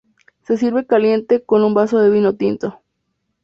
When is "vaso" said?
1.75-1.99